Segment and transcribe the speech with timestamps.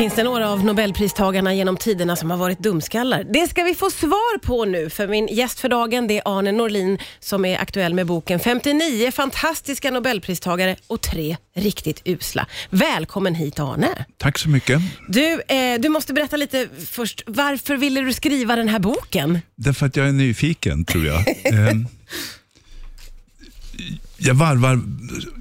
[0.00, 3.24] Finns det några av Nobelpristagarna genom tiderna som har varit dumskallar?
[3.32, 6.52] Det ska vi få svar på nu, för min gäst för dagen det är Arne
[6.52, 12.46] Norlin som är aktuell med boken 59 fantastiska Nobelpristagare och tre riktigt usla.
[12.70, 14.06] Välkommen hit Arne.
[14.16, 14.80] Tack så mycket.
[15.08, 19.38] Du, eh, du måste berätta lite först, varför ville du skriva den här boken?
[19.54, 21.18] Därför att jag är nyfiken, tror jag.
[21.44, 21.74] eh,
[24.18, 24.80] jag varvar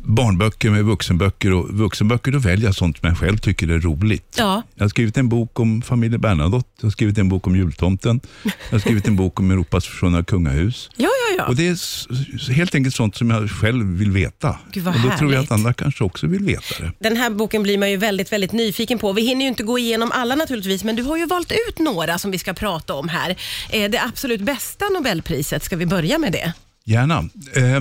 [0.03, 4.35] barnböcker med vuxenböcker och vuxenböcker då väljer jag sånt som jag själv tycker är roligt.
[4.37, 4.61] Ja.
[4.75, 8.19] Jag har skrivit en bok om familjen Bernadotte, jag har skrivit en bok om jultomten,
[8.43, 10.89] jag har skrivit en bok om Europas försvunna kungahus.
[10.97, 11.45] Ja, ja, ja.
[11.45, 14.57] Och Det är helt enkelt sånt som jag själv vill veta.
[14.71, 15.51] Gud, vad och Då tror jag härligt.
[15.51, 16.91] att andra kanske också vill veta det.
[16.99, 19.13] Den här boken blir man ju väldigt, väldigt nyfiken på.
[19.13, 22.17] Vi hinner ju inte gå igenom alla naturligtvis, men du har ju valt ut några
[22.17, 23.35] som vi ska prata om här.
[23.69, 26.53] Eh, det absolut bästa Nobelpriset, ska vi börja med det?
[26.85, 27.29] Gärna.
[27.55, 27.79] Eh,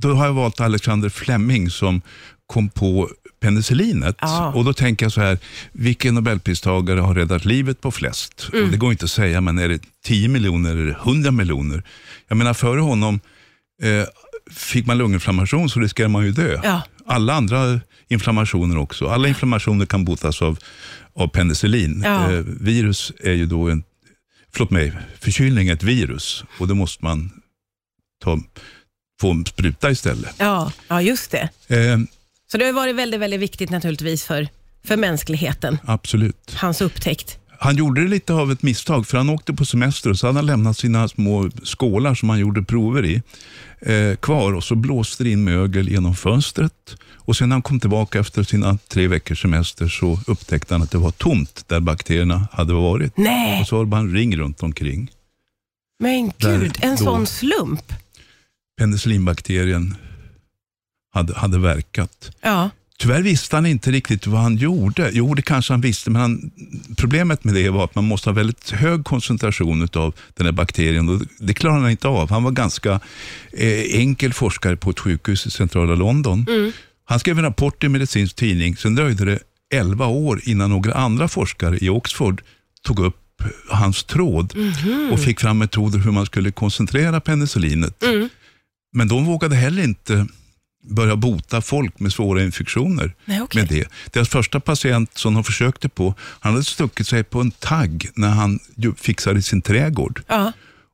[0.00, 2.02] då har jag valt Alexander Fleming som
[2.46, 4.16] kom på penicillinet.
[4.20, 4.52] Ja.
[4.54, 5.38] Och Då tänker jag så här,
[5.72, 8.48] vilken nobelpristagare har räddat livet på flest?
[8.52, 11.82] Och det går inte att säga, men är det 10 miljoner eller 100 miljoner?
[12.28, 13.20] Jag menar, före honom
[13.82, 14.04] eh,
[14.50, 16.60] fick man lunginflammation så riskerar man ju dö.
[16.62, 16.82] Ja.
[17.06, 19.06] Alla andra inflammationer också.
[19.06, 20.58] Alla inflammationer kan botas av,
[21.14, 22.02] av penicillin.
[22.04, 22.32] Ja.
[22.32, 23.84] Eh, virus är ju då en,
[24.52, 27.30] förlåt mig, förkylning är ett virus och då måste man
[28.22, 28.38] ta,
[29.20, 30.34] få en spruta istället.
[30.38, 31.48] Ja, ja just det.
[31.68, 31.98] Eh,
[32.52, 34.48] Så det har varit väldigt, väldigt viktigt naturligtvis för,
[34.84, 36.54] för mänskligheten, absolut.
[36.56, 37.36] hans upptäckt.
[37.62, 40.38] Han gjorde det lite av ett misstag, för han åkte på semester och så hade
[40.38, 43.22] han lämnat sina små skålar som han gjorde prover i
[43.80, 46.96] eh, kvar och så blåste det in mögel genom fönstret.
[47.14, 50.90] Och sen när han kom tillbaka efter sina tre veckors semester så upptäckte han att
[50.90, 53.16] det var tomt där bakterierna hade varit.
[53.16, 55.10] Nej, Och så var det bara en ring runt omkring.
[55.98, 57.92] men gud, en då- sån slump.
[58.80, 59.94] Penicillinbakterien
[61.14, 62.30] hade, hade verkat.
[62.40, 65.10] Ja, Tyvärr visste han inte riktigt vad han gjorde.
[65.12, 66.50] Jo, det kanske han visste, men han,
[66.96, 71.08] problemet med det var att man måste ha väldigt hög koncentration av den här bakterien
[71.08, 72.30] och det klarade han inte av.
[72.30, 73.00] Han var ganska
[73.52, 76.46] eh, enkel forskare på ett sjukhus i centrala London.
[77.04, 79.38] Han skrev en rapport i en medicinsk tidning, sen dröjde det
[79.74, 82.42] 11 år innan några andra forskare i Oxford
[82.82, 84.54] tog upp hans tråd
[85.12, 88.02] och fick fram metoder hur man skulle koncentrera penicillinet.
[88.92, 90.26] Men de vågade heller inte
[90.88, 93.62] börja bota folk med svåra infektioner Nej, okej.
[93.62, 93.88] med det.
[94.12, 98.28] Deras första patient som de försökte på, han hade stuckit sig på en tagg när
[98.28, 98.58] han
[98.96, 100.22] fixade sin trädgård.
[100.28, 100.52] ja.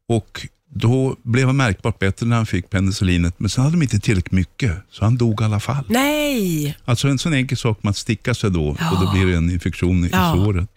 [0.08, 3.98] Och då blev han märkbart bättre när han fick penicillinet, men sen hade de inte
[4.00, 5.84] tillräckligt mycket, så han dog i alla fall.
[5.88, 9.36] Nej, Alltså en sån enkel sak som att sticka sig då och då blir det
[9.36, 10.34] en infektion i Ja.
[10.36, 10.68] såret.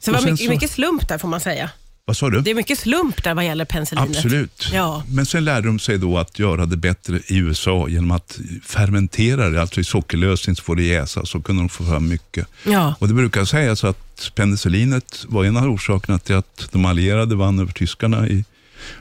[0.00, 1.70] så det var mycket, så- mycket slump där får man säga.
[2.06, 2.40] Vad sa du?
[2.40, 4.16] Det är mycket slump där vad gäller penicillinet.
[4.16, 4.70] Absolut.
[4.72, 5.02] Ja.
[5.08, 9.50] Men sen lärde de sig då att göra det bättre i USA genom att fermentera
[9.50, 12.46] det, alltså i sockerlösning så får det jäsa, så kunde de få fram mycket.
[12.64, 12.94] Ja.
[12.98, 17.58] Och Det brukar sägas att penicillinet var en av orsakerna till att de allierade vann
[17.58, 18.44] över tyskarna i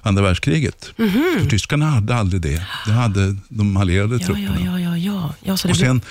[0.02, 0.92] andra världskriget.
[0.96, 2.68] För tyskarna hade aldrig det.
[2.86, 4.16] Det hade de allierade.
[4.16, 4.60] Ja, trupperna.
[4.60, 5.34] ja, ja, ja, ja.
[5.44, 6.02] ja så det Och sen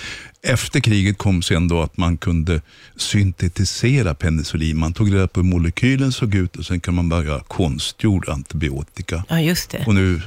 [0.45, 2.61] efter kriget kom sen då att man kunde
[2.97, 4.79] syntetisera penicillin.
[4.79, 9.25] Man tog reda på hur molekylen såg ut och sen kan man börja konstgjord antibiotika.
[9.29, 9.85] ja, just det.
[9.87, 10.21] Och nu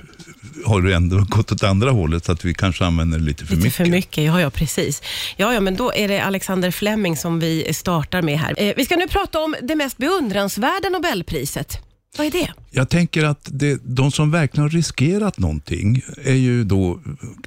[0.65, 3.63] har det ändå gått åt andra hållet så att vi kanske använder lite för Lite
[3.65, 3.75] mycket.
[3.77, 5.01] för mycket, ja, ja precis.
[5.37, 8.53] Ja, ja, men då är det Alexander Fleming som vi startar med här.
[8.57, 11.77] Eh, vi ska nu prata om det mest beundransvärda Nobelpriset.
[12.17, 12.53] Vad är det?
[12.71, 16.99] Jag tänker att det, de som verkligen har riskerat någonting är ju då,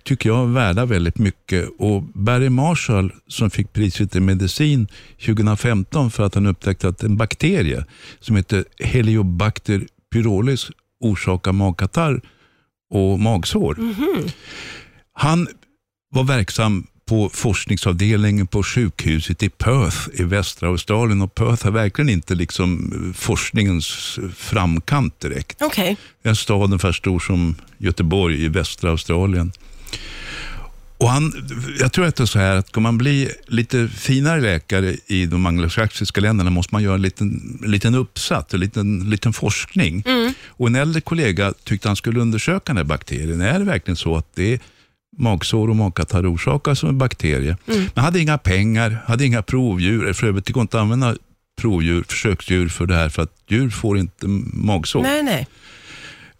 [0.03, 1.69] tycker jag, värda väldigt mycket.
[1.79, 4.89] Och Barry Marshall som fick priset i medicin
[5.27, 7.84] 2015 för att han upptäckte att en bakterie
[8.21, 10.71] som heter Heliobacter pyrolis
[11.01, 12.21] orsakar magkatarr
[12.91, 13.77] och magsår.
[15.12, 15.49] Han
[16.11, 22.09] var verksam på forskningsavdelningen på sjukhuset i Perth i västra Australien och Perth är verkligen
[22.09, 25.63] inte liksom eh, forskningens framkant direkt.
[25.63, 25.97] Okej.
[26.23, 29.53] En stad ungefär stor som Göteborg i västra Australien.
[30.99, 31.33] Och han,
[31.81, 35.27] jag tror att det är så här att ska man bli lite finare läkare i
[35.27, 40.04] de anglosaxiska länderna måste man göra en liten, liten uppsats, en liten, liten forskning.
[40.47, 43.41] Och en äldre kollega tyckte han skulle undersöka den här bakterien.
[43.41, 44.61] Är det verkligen så att det är
[45.16, 47.57] magsår och magkatarr orsakas av en bakterie?
[47.95, 50.13] Men hade inga pengar, hade inga provdjur.
[50.13, 51.16] För övrigt det går inte att använda
[51.60, 55.03] provdjur, försöksdjur för det här för att djur får inte magsår.
[55.03, 55.47] Nej, nej.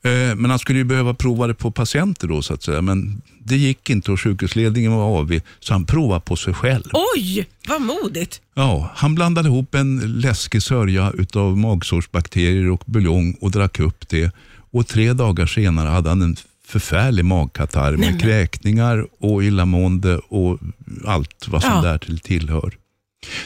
[0.03, 2.83] Eh, Men han skulle ju behöva prova det på patienter då så att säga.
[2.83, 6.85] Men det gick inte och sjukhusledningen var avig, så han provade på sig själv.
[7.17, 8.41] Oj, vad modigt.
[8.55, 14.33] Ja, han blandade ihop en läskig sörja utav magsårsbakterier och buljong och drack upp det.
[14.71, 16.37] Och tre dagar senare hade han en
[16.69, 18.19] förfärlig magkatarr med Nämen.
[18.19, 20.59] kräkningar och illamående och
[21.07, 21.83] allt vad som Ja.
[21.83, 22.75] därtill tillhör.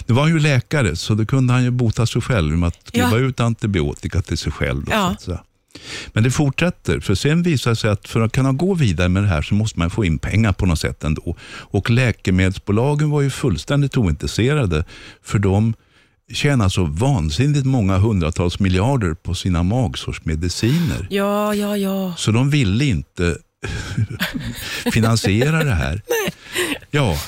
[0.07, 2.87] Nu var han ju läkare, så då kunde han ju bota sig själv med att
[2.89, 3.19] skriva Ja.
[3.19, 4.85] ut antibiotika till sig själv.
[4.85, 5.17] Då, Ja.
[5.21, 5.39] så.
[6.13, 9.23] Men det fortsätter, för sen visar det sig att för att kunna gå vidare med
[9.23, 11.37] det här så måste man få in pengar på något sätt ändå.
[11.45, 14.85] Och läkemedelsbolagen var ju fullständigt ointresserade,
[15.23, 15.75] för de
[16.33, 21.07] tjänar så vansinnigt många hundratals miljarder på sina magsårsmediciner.
[21.11, 22.15] Ja, ja, ja.
[22.17, 23.39] Så de ville inte
[24.93, 26.03] finansiera det här.
[26.95, 27.19] Ja,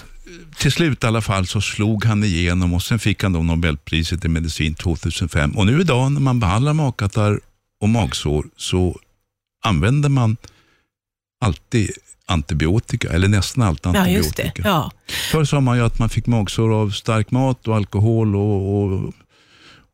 [0.58, 4.24] till slut i alla fall så slog han igenom och sen fick han då Nobelpriset
[4.24, 5.56] i medicin 2005.
[5.56, 7.40] Och nu idag när man behandlar magkatarr
[7.80, 8.98] och magsår så
[9.64, 10.36] använder man
[11.40, 11.90] alltid
[12.26, 14.62] antibiotika, eller nästan alltid Ja, antibiotika.
[14.62, 14.68] det.
[14.68, 14.90] Ja.
[15.32, 19.12] Förr sa man ju att man fick magsår av stark mat och alkohol och, och,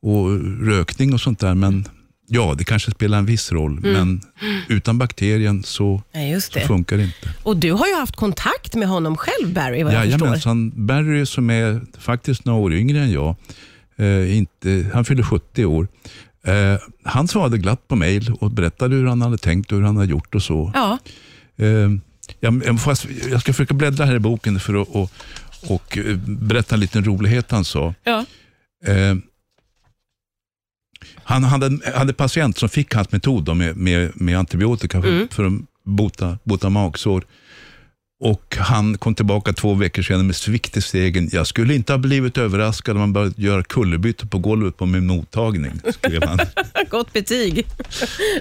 [0.03, 1.55] och rökning och sånt där.
[1.55, 1.85] Men
[2.27, 3.81] ja, det kanske spelar en viss roll.
[3.81, 4.21] Men
[4.69, 7.31] utan bakterien så, ja, så funkar det inte.
[7.43, 10.21] Och du har ju haft kontakt med honom själv, Barry, vad jag förstår.
[10.27, 13.37] Jajamensan, Barry som är faktiskt några år yngre än jag,
[13.97, 15.89] eh, inte, han fyller 70 år.
[16.45, 19.97] Eh, han svarade glatt på mejl och berättade hur han hade tänkt och hur han
[19.97, 20.71] hade gjort och så.
[20.75, 20.99] Ja,
[21.57, 21.91] Eh,
[22.41, 22.79] jag, jag,
[23.31, 25.11] jag ska försöka bläddra här i boken för att och,
[25.69, 27.95] och, eh, berätta en liten rolighet han sa.
[28.05, 28.25] ja.
[28.87, 29.15] Eh,
[31.25, 35.29] han hade, hade patient som fick hans metod med, med, med antibiotika för, Mm.
[35.29, 35.53] för att
[35.85, 37.25] bota, bota magsår.
[38.23, 41.29] Och Han kom tillbaka två veckor senare med svikt i stegen.
[41.33, 45.07] Jag skulle inte ha blivit överraskad om man började göra kullerbyte på golvet på min
[45.07, 46.39] mottagning, skrev han.
[46.91, 47.67] Gott betyg.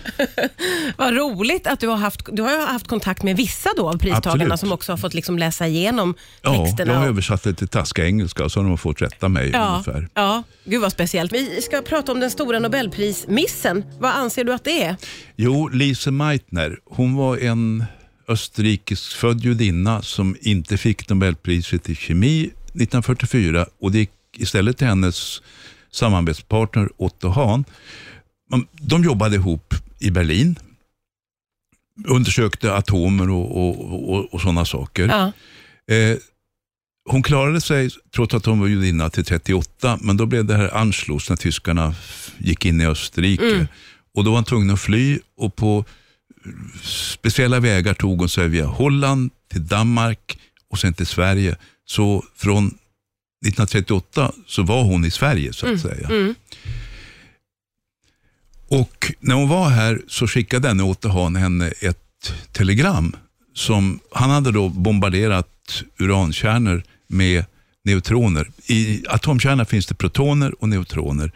[0.98, 4.44] Vad roligt att du har haft, du har haft kontakt med vissa då av pristagarna
[4.44, 4.60] Absolut.
[4.60, 6.94] som också har fått liksom läsa igenom Ja, jag texterna.
[6.94, 9.72] har och- översatt det till taskiga engelska och så har de fått rätta mig ja,
[9.86, 10.10] ungefär.
[10.14, 11.34] ja, gud vad speciellt.
[11.34, 13.84] Vi ska prata om den stora Nobelprismissen.
[14.00, 14.96] Vad anser du att det är?
[15.36, 17.84] Jo, Lise Meitner, hon var en
[18.30, 25.42] österrikisk-född judinna som inte fick Nobelpriset i kemi 1944 och det gick istället till hennes
[25.92, 27.66] samarbetspartner Otto Hahn.
[28.72, 30.60] De jobbade ihop i Berlin,
[32.08, 35.08] undersökte atomer och, och, och, och sådana saker.
[35.08, 35.32] Ja,
[35.90, 36.18] Eh,
[37.10, 40.78] hon klarade sig, trots att hon var judinna, till 38, men då blev det här
[40.78, 41.96] Anschluss när tyskarna
[42.38, 43.68] gick in i Österrike.
[44.16, 45.86] Och Då var hon tvungen att fly och på
[46.84, 50.40] speciella vägar tog hon sig via Holland till Danmark
[50.70, 51.56] och sen till Sverige.
[51.86, 56.08] Så från 1938 så var hon i Sverige så att säga.
[56.10, 56.36] mm.
[58.70, 63.16] Och när hon var här så skickade denne Otto Hahn henne ett telegram.
[63.54, 67.46] Som, han hade då bombarderat urankärnor med
[67.84, 68.52] neutroner.
[68.68, 71.32] I atomkärnor finns det protoner och neutroner.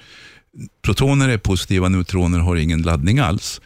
[0.81, 3.61] Protoner är positiva, neutroner har ingen laddning alls.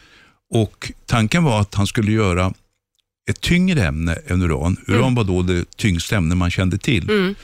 [0.50, 2.52] Och Tanken var att han skulle göra
[3.30, 4.76] ett tyngre ämne än uran.
[4.86, 7.10] Uran var då det tyngsta ämne man kände till.
[7.10, 7.34] Mm.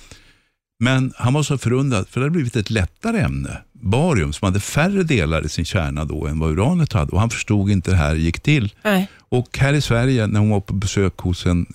[0.78, 4.60] Men han var så förundrad, för det hade blivit ett lättare ämne, barium, som hade
[4.60, 7.12] färre delar i sin kärna då än vad uranet hade.
[7.12, 8.74] Och han förstod inte hur det här gick till.
[8.84, 9.08] Nej.
[9.28, 11.66] Och här i Sverige, när hon var på besök hos en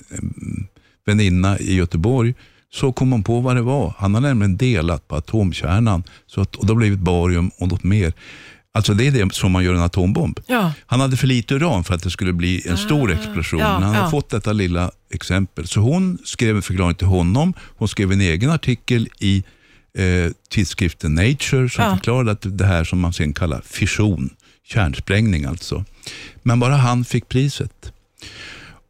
[1.06, 2.34] väninna i Göteborg,
[2.74, 3.94] så kom hon på vad det var.
[3.98, 8.14] Han har nämligen delat på atomkärnan, så att, och då blivit barium och något mer.
[8.74, 10.40] Alltså det är det som man gör en atombomb.
[10.48, 10.74] Ja.
[10.86, 13.60] Han hade för lite uran för att det skulle bli en stor explosion.
[13.60, 14.02] ja, han ja.
[14.02, 15.68] har fått detta lilla exempel.
[15.68, 17.54] Så hon skrev en förklaring till honom.
[17.60, 19.44] Hon skrev en egen artikel i
[19.98, 24.30] eh, tidskriften Nature som förklarade att det här som man sen kallar fission,
[24.64, 25.86] kärnsprängning alltså.
[26.44, 27.92] Men bara han fick priset.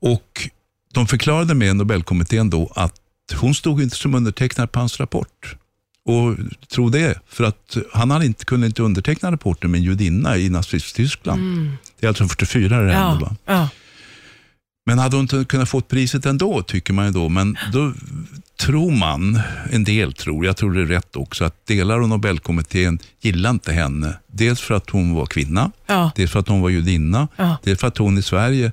[0.02, 0.50] Och
[0.94, 3.02] de förklarade med Nobelkommittén då att
[3.36, 5.56] hon stod inte som undertecknare på hans rapport.
[6.10, 6.36] Och
[6.72, 10.50] tro det, för att han hade inte, kunde inte underteckna rapporten med en judinna i
[10.50, 11.72] Nazityskland.
[12.00, 13.26] Det är alltså 44 det hände.
[13.26, 13.36] Va?
[13.46, 13.54] Ja.
[13.54, 13.70] Ja.
[14.86, 17.30] Men hade hon inte kunnat få priset ändå, tycker man ju då.
[17.30, 17.94] Men då
[18.60, 19.40] tror man,
[19.72, 23.72] en del tror, jag tror det är rätt också, att delar av Nobelkommittén gillar inte
[23.74, 24.14] henne.
[24.28, 26.12] Dels för att hon var kvinna, Ja.
[26.16, 27.58] dels för att hon var judinna, Ja.
[27.64, 28.72] dels för att hon i Sverige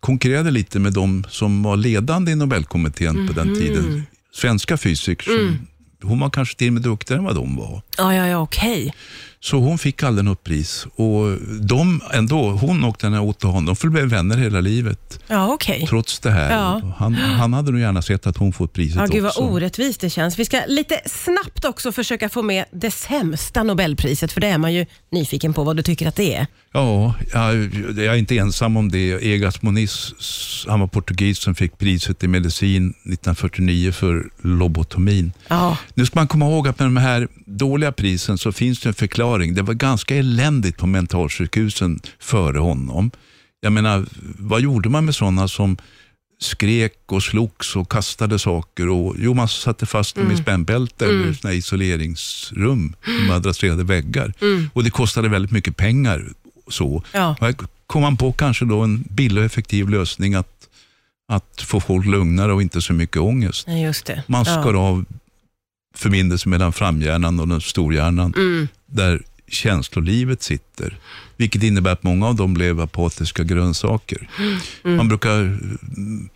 [0.00, 4.02] konkurrerade lite med de som var ledande i Nobelkommittén på den tiden.
[4.34, 5.24] Svenska fysiker.
[5.24, 5.66] Som,
[6.02, 7.82] hon var kanske till och med duktigare än vad de var.
[7.98, 8.94] Ja, ja, ja, okej.
[9.40, 10.86] Så hon fick aldrig något pris.
[10.96, 15.20] Och de ändå, hon och den här Otto Hahn, de förblev vänner hela livet.
[15.26, 15.86] Ja, okej.
[15.88, 16.52] Trots det här.
[16.52, 16.80] Ja.
[16.98, 19.40] Han, han hade nog gärna sett att hon fått priset Ja, gud vad också.
[19.40, 20.38] orättvist det känns.
[20.38, 24.74] Vi ska lite snabbt också försöka få med det sämsta Nobelpriset, för det är man
[24.74, 26.46] ju nyfiken på vad du tycker att det är.
[26.72, 27.54] Ja, jag,
[27.96, 29.12] jag är inte ensam om det.
[29.12, 30.14] Egas Moniz,
[30.68, 35.32] han var portugis som fick priset i medicin 1949 för lobotomin.
[35.48, 38.88] Ja, Nu ska man komma ihåg att med de här dåliga prisen så finns det
[38.88, 39.54] en förklaring.
[39.54, 43.10] Det var ganska eländigt på mentalsjukhusen före honom.
[43.60, 44.06] Jag menar,
[44.38, 45.76] vad gjorde man med sådana som
[46.40, 48.88] skrek och slogs och kastade saker.
[48.88, 52.94] Och, jo, man satte fast dem i spännbälte eller såna isoleringsrum
[53.28, 54.32] med adresserade väggar.
[54.72, 56.28] Och det kostade väldigt mycket pengar.
[56.68, 57.02] Så.
[57.12, 57.36] Ja.
[57.40, 57.54] Här
[57.86, 60.68] kom man på kanske då en billig och effektiv lösning att,
[61.28, 63.66] att få folk lugnare och inte så mycket ångest.
[64.06, 64.22] Det.
[64.26, 64.62] Man ja.
[64.62, 65.04] skar av
[65.98, 68.68] förbindelsen mellan framhjärnan och den storhjärnan, Mm.
[68.86, 70.98] där känslolivet sitter.
[71.36, 74.28] Vilket innebär att många av dem blev apatiska grönsaker.
[74.84, 74.96] Mm.
[74.96, 76.28] Man brukar mm,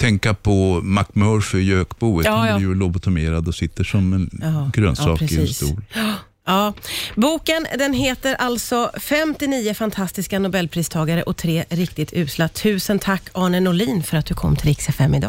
[0.00, 2.26] tänka på McMurphy, gökboet.
[2.26, 2.56] Ja, Han ja.
[2.58, 5.82] blir ju lobotomerad och sitter som en Ja, ja, grönsak i en stol.
[6.46, 6.72] Ja.
[7.14, 12.48] Boken den heter alltså 59 fantastiska nobelpristagare och tre riktigt usla.
[12.48, 15.26] Tusen tack Arne Norlin för att du kom till Rix FM idag.